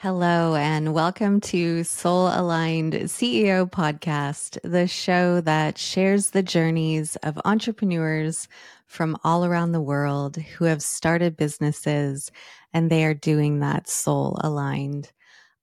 [0.00, 7.40] Hello, and welcome to Soul Aligned CEO Podcast, the show that shares the journeys of
[7.44, 8.46] entrepreneurs
[8.86, 12.30] from all around the world who have started businesses
[12.72, 15.10] and they are doing that soul aligned.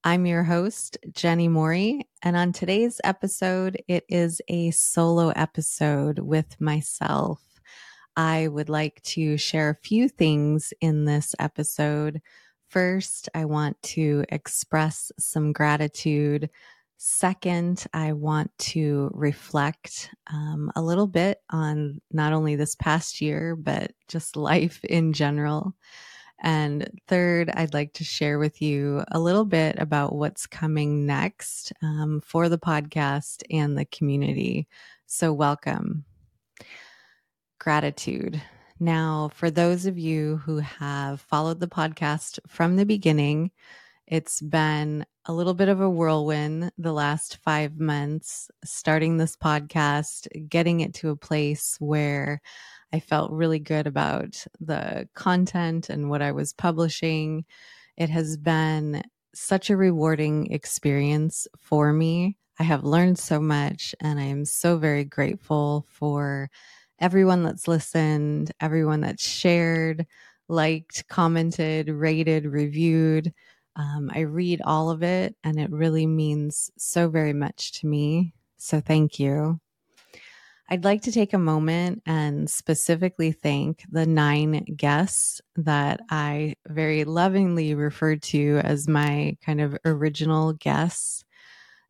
[0.04, 6.60] I'm your host, Jenny Mori, and on today's episode, it is a solo episode with
[6.60, 7.42] myself.
[8.18, 12.22] I would like to share a few things in this episode
[12.76, 16.50] First, I want to express some gratitude.
[16.98, 23.56] Second, I want to reflect um, a little bit on not only this past year,
[23.56, 25.74] but just life in general.
[26.44, 31.72] And third, I'd like to share with you a little bit about what's coming next
[31.82, 34.68] um, for the podcast and the community.
[35.06, 36.04] So, welcome.
[37.58, 38.42] Gratitude.
[38.80, 43.52] Now, for those of you who have followed the podcast from the beginning,
[44.06, 50.28] it's been a little bit of a whirlwind the last five months, starting this podcast,
[50.50, 52.42] getting it to a place where
[52.94, 57.46] I felt really good about the content and what I was publishing.
[57.98, 62.38] It has been such a rewarding experience for me.
[62.60, 66.50] I have learned so much, and I am so very grateful for
[67.00, 70.06] everyone that's listened, everyone that's shared,
[70.48, 73.34] liked, commented, rated, reviewed.
[73.76, 78.34] Um, I read all of it and it really means so very much to me.
[78.58, 79.60] So thank you.
[80.68, 87.04] I'd like to take a moment and specifically thank the nine guests that I very
[87.04, 91.24] lovingly referred to as my kind of original guests.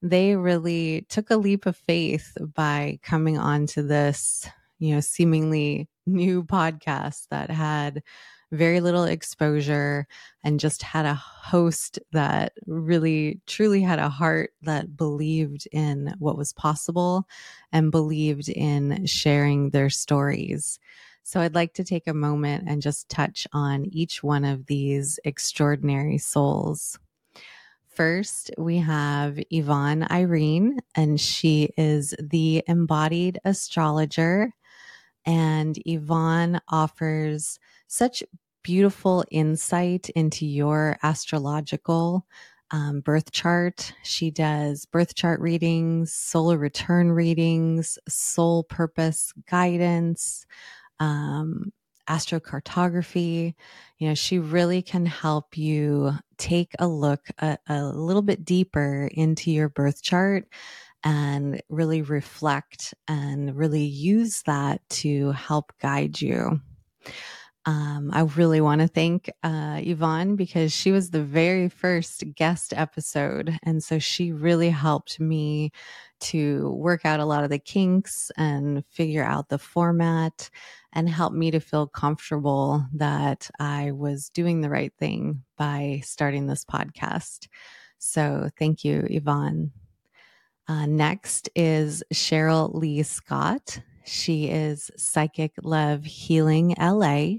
[0.01, 4.45] They really took a leap of faith by coming onto this
[4.79, 8.03] you know, seemingly new podcast that had
[8.51, 10.07] very little exposure
[10.43, 16.37] and just had a host that really truly had a heart that believed in what
[16.37, 17.27] was possible
[17.71, 20.79] and believed in sharing their stories.
[21.23, 25.19] So I'd like to take a moment and just touch on each one of these
[25.25, 26.99] extraordinary souls.
[27.87, 34.53] First, we have Yvonne Irene, and she is the embodied astrologer
[35.25, 38.23] and Yvonne offers such
[38.63, 42.25] beautiful insight into your astrological
[42.71, 43.93] um, birth chart.
[44.03, 50.45] She does birth chart readings, solar return readings, soul purpose guidance,
[50.99, 51.71] um,
[52.09, 53.53] astrocartography.
[53.97, 59.09] You know, she really can help you take a look a, a little bit deeper
[59.11, 60.47] into your birth chart
[61.03, 66.59] and really reflect and really use that to help guide you.
[67.67, 72.73] Um, I really want to thank uh, Yvonne because she was the very first guest
[72.75, 73.57] episode.
[73.63, 75.71] And so she really helped me
[76.21, 80.51] to work out a lot of the kinks and figure out the format
[80.93, 86.45] and help me to feel comfortable that I was doing the right thing by starting
[86.45, 87.47] this podcast.
[87.97, 89.71] So thank you, Yvonne.
[90.67, 93.81] Uh, next is Cheryl Lee Scott.
[94.05, 97.35] She is Psychic Love Healing LA.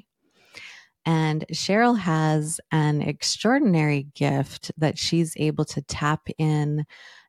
[1.05, 6.85] And Cheryl has an extraordinary gift that she's able to tap in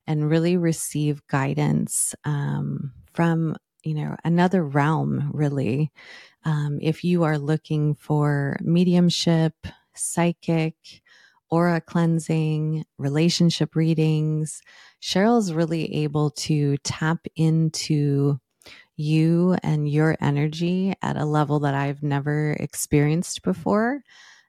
[0.07, 5.91] and really receive guidance um, from, you know, another realm, really.
[6.43, 9.53] Um, if you are looking for mediumship,
[9.93, 10.75] psychic,
[11.49, 14.61] aura cleansing, relationship readings,
[15.01, 18.39] Cheryl's really able to tap into
[18.95, 24.01] you and your energy at a level that I've never experienced before.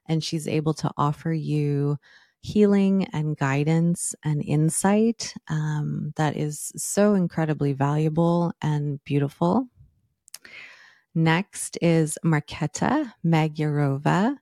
[0.07, 1.97] And she's able to offer you
[2.41, 9.67] healing and guidance and insight um, that is so incredibly valuable and beautiful.
[11.13, 14.37] Next is Marketa Magyarova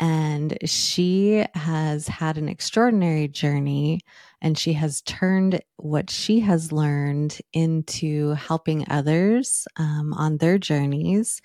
[0.00, 4.00] and she has had an extraordinary journey
[4.40, 11.40] and she has turned what she has learned into helping others um, on their journeys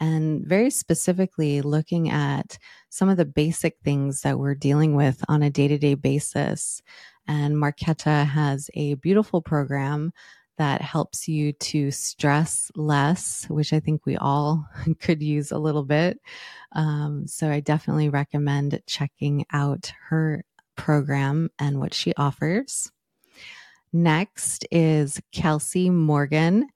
[0.00, 2.58] and very specifically looking at
[2.90, 6.82] some of the basic things that we're dealing with on a day to day basis.
[7.26, 10.12] And Marketa has a beautiful program
[10.58, 14.66] that helps you to stress less, which I think we all
[15.00, 16.20] could use a little bit.
[16.72, 20.44] Um, so I definitely recommend checking out her
[20.76, 22.90] program and what she offers.
[23.92, 26.68] Next is Kelsey Morgan,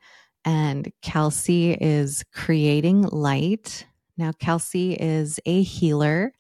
[0.45, 3.87] and Kelsey is creating light.
[4.17, 6.33] Now, Kelsey is a healer,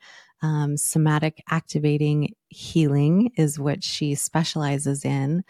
[0.42, 5.42] um, somatic activating healing is what she specializes in,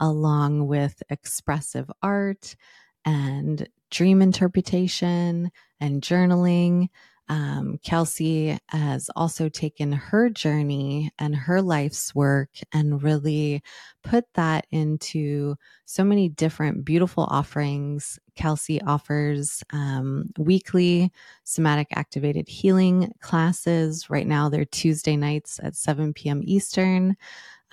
[0.00, 2.56] along with expressive art
[3.04, 5.50] and dream interpretation
[5.80, 6.88] and journaling
[7.28, 13.62] um, Kelsey has also taken her journey and her life's work and really
[14.02, 15.56] put that into
[15.86, 18.18] so many different beautiful offerings.
[18.36, 21.10] Kelsey offers um, weekly
[21.44, 24.10] somatic activated healing classes.
[24.10, 26.42] Right now, they're Tuesday nights at 7 p.m.
[26.44, 27.16] Eastern.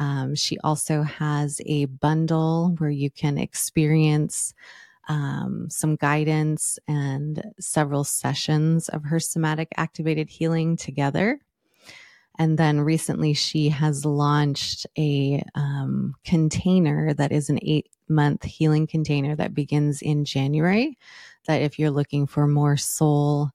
[0.02, 4.56] Um, she also has a bundle where you can experience
[5.08, 11.40] um, some guidance and several sessions of her somatic activated healing together.
[12.40, 18.88] And then recently, she has launched a um, container that is an eight month healing
[18.88, 20.98] container that begins in January.
[21.46, 23.52] That if you're looking for more soul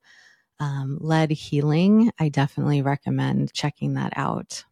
[0.60, 4.64] um, led healing, I definitely recommend checking that out.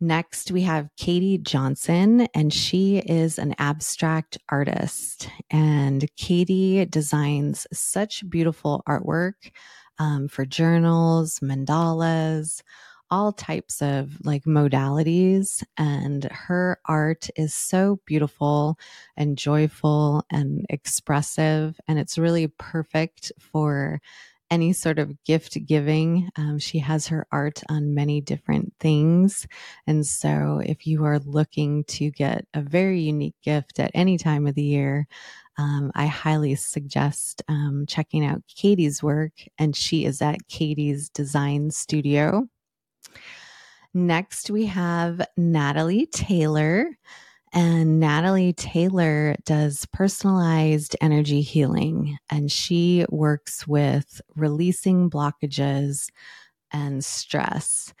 [0.00, 5.30] Next, we have Katie Johnson, and she is an abstract artist.
[5.50, 9.52] And Katie designs such beautiful artwork
[9.98, 12.60] um, for journals, mandalas,
[13.10, 15.62] all types of like modalities.
[15.78, 18.78] And her art is so beautiful
[19.16, 21.80] and joyful and expressive.
[21.88, 24.02] And it's really perfect for
[24.50, 26.30] any sort of gift giving.
[26.36, 29.46] Um, she has her art on many different things.
[29.86, 34.46] And so, if you are looking to get a very unique gift at any time
[34.46, 35.06] of the year,
[35.58, 39.32] um, I highly suggest um, checking out Katie's work.
[39.58, 42.48] And she is at Katie's Design Studio.
[43.94, 46.98] Next, we have Natalie Taylor.
[47.56, 56.10] And Natalie Taylor does personalized energy healing, and she works with releasing blockages
[56.70, 57.94] and stress.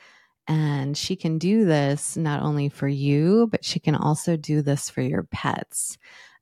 [0.46, 4.90] And she can do this not only for you, but she can also do this
[4.90, 5.96] for your pets.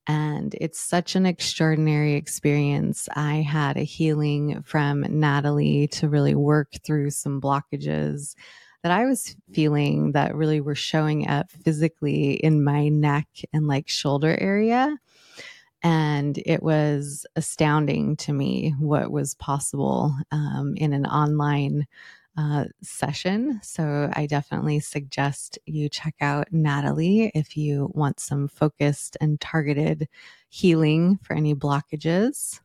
[0.09, 3.09] And it's such an extraordinary experience.
[3.15, 8.35] I had a healing from Natalie to really work through some blockages
[8.85, 13.89] that I was feeling that really were showing up physically in my neck and like
[13.89, 14.99] shoulder area.
[15.83, 21.87] And it was astounding to me what was possible um, in an online
[22.37, 23.59] uh, session.
[23.63, 30.09] So I definitely suggest you check out Natalie if you want some focused and targeted
[30.51, 32.61] healing for any blockages.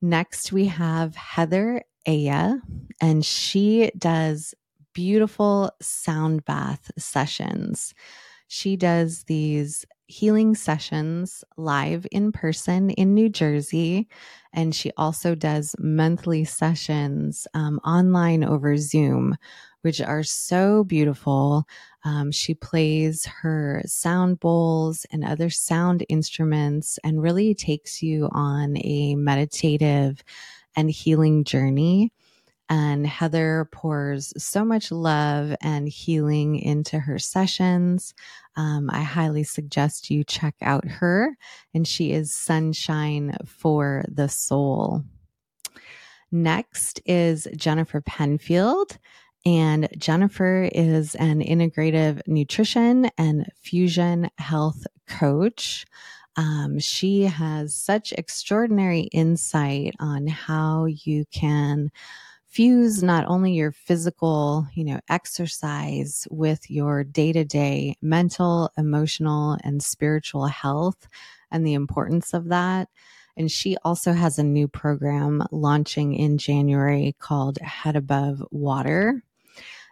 [0.00, 2.54] Next, we have Heather Aya,
[3.00, 4.54] and she does
[4.94, 7.94] beautiful sound bath sessions.
[8.48, 14.08] She does these healing sessions live in person in New Jersey.
[14.52, 19.36] And she also does monthly sessions um, online over Zoom,
[19.82, 21.64] which are so beautiful.
[22.04, 28.76] Um, she plays her sound bowls and other sound instruments and really takes you on
[28.78, 30.22] a meditative
[30.76, 32.12] and healing journey.
[32.68, 38.14] And Heather pours so much love and healing into her sessions.
[38.56, 41.36] Um, I highly suggest you check out her,
[41.74, 45.04] and she is sunshine for the soul.
[46.32, 48.98] Next is Jennifer Penfield.
[49.46, 55.84] And Jennifer is an integrative nutrition and fusion health coach.
[56.36, 61.90] Um, she has such extraordinary insight on how you can
[62.54, 69.58] fuse not only your physical, you know, exercise with your day to day mental, emotional,
[69.64, 71.08] and spiritual health
[71.50, 72.88] and the importance of that.
[73.36, 79.24] And she also has a new program launching in January called Head Above Water.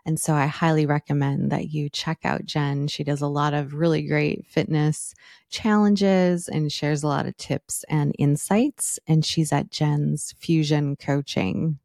[0.07, 2.87] And so I highly recommend that you check out Jen.
[2.87, 5.15] She does a lot of really great fitness
[5.51, 9.01] challenges and shares a lot of tips and insights.
[9.09, 11.81] And she's at Jen's Fusion Coaching.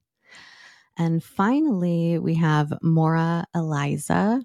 [0.98, 4.42] And finally, we have Mora Eliza.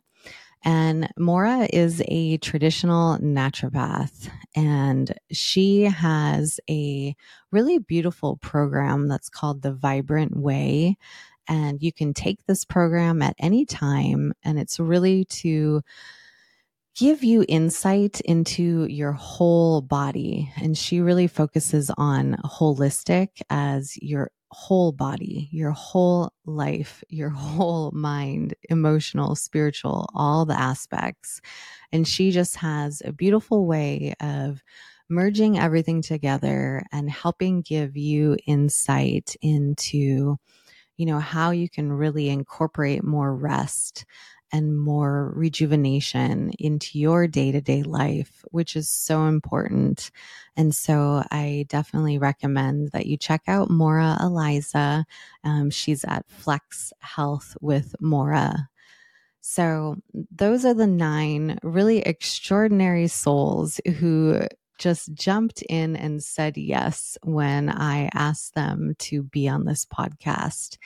[0.65, 7.17] And Mora is a traditional naturopath, and she has a
[7.51, 10.99] really beautiful program that's called the Vibrant Way.
[11.49, 15.83] And you can take this program at any time, and it's really to
[16.95, 20.53] give you insight into your whole body.
[20.57, 27.91] And she really focuses on holistic as your whole body, your whole life, your whole
[27.93, 31.41] mind, emotional, spiritual, all the aspects.
[31.93, 34.63] And she just has a beautiful way of
[35.09, 40.39] merging everything together and helping give you insight into,
[40.97, 44.05] you know, how you can really incorporate more rest
[44.53, 50.11] and more rejuvenation into your day to day life, which is so important.
[50.57, 55.07] And so I definitely recommend that you check out Mora Eliza.
[55.43, 58.69] Um, she's at Flex Health with Mora.
[59.41, 59.97] So
[60.31, 64.43] those are the nine really extraordinary souls who
[64.79, 70.77] just jumped in and said yes when I asked them to be on this podcast.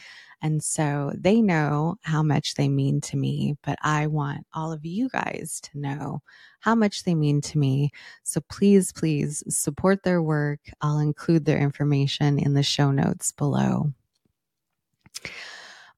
[0.42, 4.84] And so they know how much they mean to me, but I want all of
[4.84, 6.22] you guys to know
[6.60, 7.90] how much they mean to me.
[8.22, 10.60] So please, please support their work.
[10.80, 13.92] I'll include their information in the show notes below.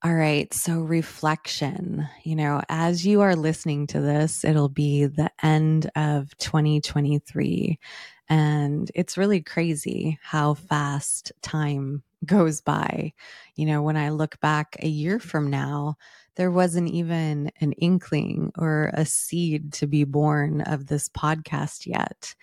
[0.04, 0.52] All right.
[0.54, 6.37] So reflection, you know, as you are listening to this, it'll be the end of
[6.38, 7.80] 2023.
[8.28, 13.12] And it's really crazy how fast time goes by.
[13.56, 15.97] You know, when I look back a year from now,
[16.37, 22.35] there wasn't even an inkling or a seed to be born of this podcast yet.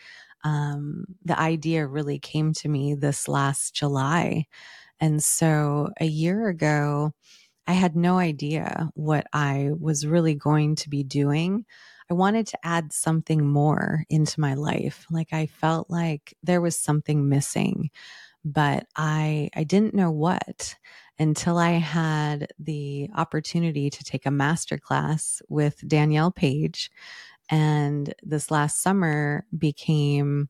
[0.43, 4.45] Um, the idea really came to me this last July.
[4.99, 7.13] And so a year ago,
[7.67, 11.65] I had no idea what I was really going to be doing.
[12.09, 15.05] I wanted to add something more into my life.
[15.09, 17.89] Like I felt like there was something missing,
[18.43, 20.75] but I I didn't know what
[21.17, 26.91] until I had the opportunity to take a master class with Danielle Page
[27.49, 30.49] and this last summer became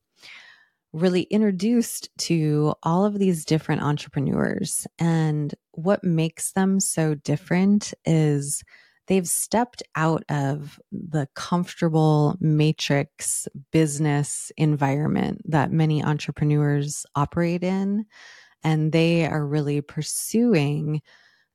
[0.93, 4.87] really introduced to all of these different entrepreneurs.
[4.97, 8.63] And what makes them so different is
[9.07, 18.05] they've stepped out of the comfortable matrix business environment that many entrepreneurs operate in.
[18.63, 21.01] And they are really pursuing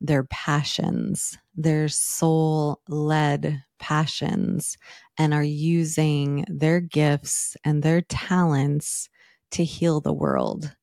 [0.00, 4.78] their passions, their soul led passions,
[5.18, 9.08] and are using their gifts and their talents
[9.50, 10.74] to heal the world.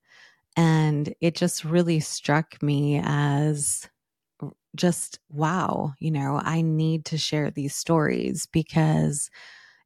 [0.55, 3.87] And it just really struck me as
[4.77, 9.29] just wow, you know, I need to share these stories because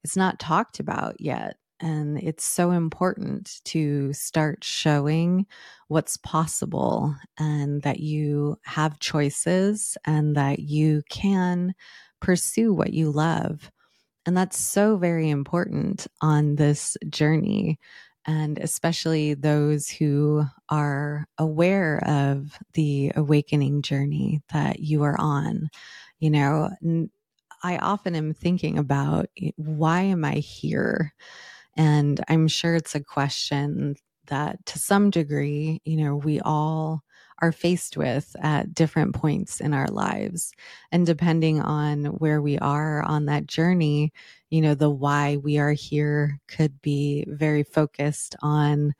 [0.04, 1.58] it's not talked about yet.
[1.80, 5.48] And it's so important to start showing
[5.88, 11.74] what's possible and that you have choices and that you can
[12.20, 13.72] pursue what you love.
[14.28, 17.80] And that's so very important on this journey
[18.25, 25.70] and especially those who are aware of the awakening journey that you are on.
[26.20, 26.70] You know,
[27.63, 31.13] I often am thinking about why am I here?
[31.75, 33.96] And I'm sure it's a question
[34.28, 37.04] that to some degree, you know, we all
[37.42, 40.54] are faced with at different points in our lives.
[40.92, 44.13] And depending on where we are on that journey,
[44.51, 48.93] you know, the why we are here could be very focused on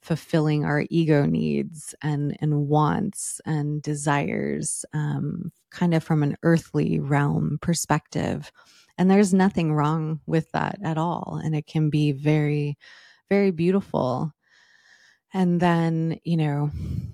[0.00, 6.98] fulfilling our ego needs and, and wants and desires, um, kind of from an earthly
[6.98, 8.50] realm perspective.
[8.98, 11.40] And there's nothing wrong with that at all.
[11.44, 12.78] And it can be very,
[13.28, 14.32] very beautiful.
[15.34, 16.70] And then, you know,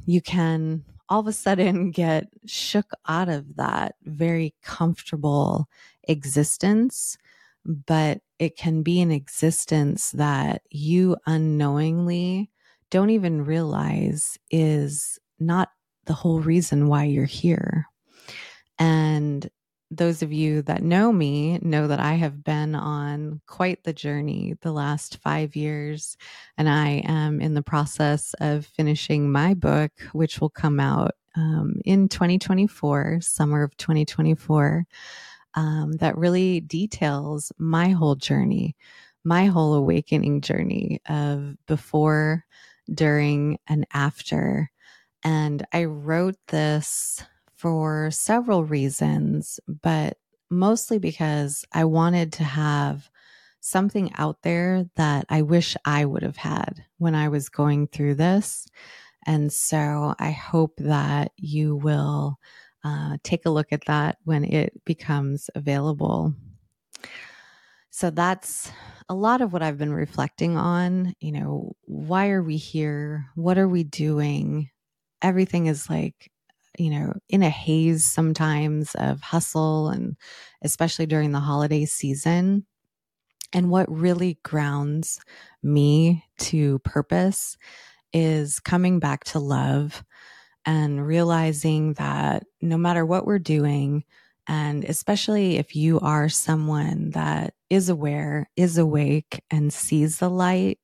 [0.07, 5.69] you can all of a sudden get shook out of that very comfortable
[6.05, 7.19] existence,
[7.65, 12.51] but it can be an existence that you unknowingly
[12.91, 15.71] don't even realize is not
[16.05, 17.87] the whole reason why you're here.
[18.79, 19.49] And
[19.91, 24.55] those of you that know me know that I have been on quite the journey
[24.63, 26.17] the last five years,
[26.57, 31.77] and I am in the process of finishing my book, which will come out um,
[31.85, 34.87] in 2024, summer of 2024,
[35.55, 38.77] um, that really details my whole journey,
[39.25, 42.45] my whole awakening journey of before,
[42.93, 44.71] during, and after.
[45.25, 47.23] And I wrote this
[47.55, 50.19] for several reasons, but
[50.51, 53.09] mostly because I wanted to have
[53.61, 58.17] something out there that I wish I would have had when I was going through
[58.17, 58.67] this.
[59.25, 62.39] And so I hope that you will
[62.85, 66.35] uh, take a look at that when it becomes available.
[67.91, 68.71] So that's
[69.09, 71.15] a lot of what I've been reflecting on.
[71.21, 73.27] You know, why are we here?
[73.35, 74.71] What are we doing?
[75.21, 76.31] Everything is like
[76.79, 80.17] you know, in a haze sometimes of hustle and
[80.63, 82.67] especially during the holiday season.
[83.53, 85.21] And what really grounds
[85.63, 87.59] me to purpose
[88.13, 90.03] is coming back to love
[90.67, 94.05] and realizing that no matter what we're doing,
[94.47, 100.79] And especially if you are someone that is aware, is awake, and sees the light,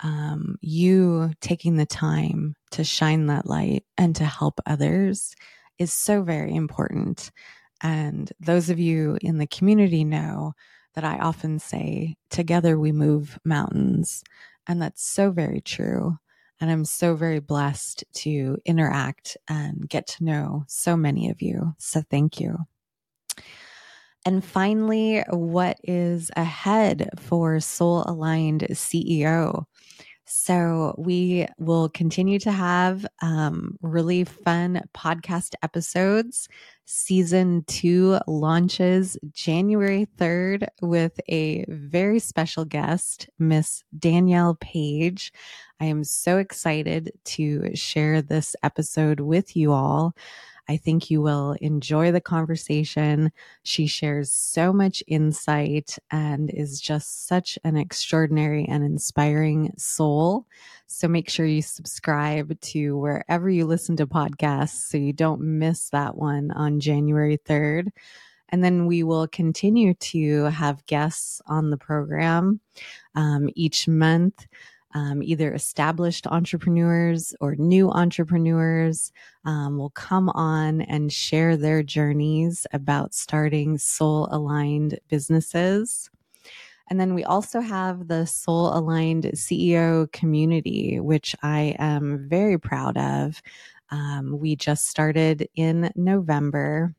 [0.00, 5.34] um, you taking the time to shine that light and to help others
[5.78, 7.30] is so very important.
[7.82, 10.54] And those of you in the community know
[10.94, 14.22] that I often say, together we move mountains.
[14.66, 16.18] And that's so very true.
[16.60, 21.74] And I'm so very blessed to interact and get to know so many of you.
[21.78, 22.56] So thank you.
[24.24, 29.66] And finally, what is ahead for Soul Aligned CEO?
[30.28, 36.48] So, we will continue to have um, really fun podcast episodes.
[36.84, 45.32] Season two launches January 3rd with a very special guest, Miss Danielle Page.
[45.80, 50.14] I am so excited to share this episode with you all.
[50.68, 53.30] I think you will enjoy the conversation.
[53.62, 60.46] She shares so much insight and is just such an extraordinary and inspiring soul.
[60.86, 65.90] So make sure you subscribe to wherever you listen to podcasts so you don't miss
[65.90, 67.88] that one on January 3rd.
[68.48, 72.60] And then we will continue to have guests on the program
[73.14, 74.46] um, each month
[74.96, 79.12] um, either established entrepreneurs or new entrepreneurs
[79.44, 86.08] um, will come on and share their journeys about starting soul aligned businesses.
[86.88, 92.96] And then we also have the Soul Aligned CEO community, which I am very proud
[92.96, 93.42] of.
[93.90, 96.94] Um, we just started in November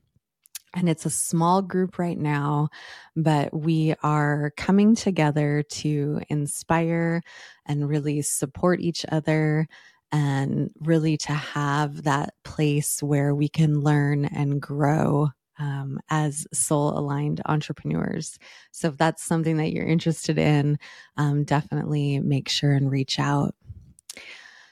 [0.74, 2.70] and it's a small group right now,
[3.16, 7.24] but we are coming together to inspire
[7.66, 9.68] and really support each other
[10.12, 16.98] and really to have that place where we can learn and grow um, as soul
[16.98, 18.38] aligned entrepreneurs.
[18.72, 20.78] So if that's something that you're interested in,
[21.18, 23.56] um, definitely make sure and reach out.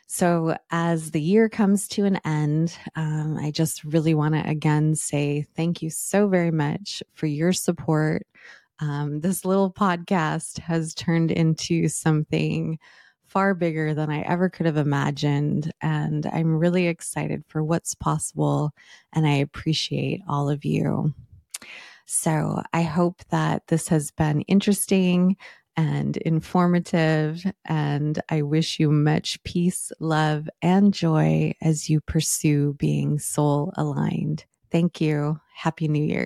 [0.07, 4.95] So, as the year comes to an end, um, I just really want to again
[4.95, 8.25] say thank you so very much for your support.
[8.79, 12.77] Um, this little podcast has turned into something
[13.27, 15.71] far bigger than I ever could have imagined.
[15.81, 18.71] And I'm really excited for what's possible.
[19.13, 21.13] And I appreciate all of you.
[22.05, 25.37] So I hope that this has been interesting
[25.77, 27.45] and informative.
[27.65, 34.45] And I wish you much peace, love, and joy as you pursue being soul aligned.
[34.71, 35.39] Thank you.
[35.53, 36.23] Happy New Year.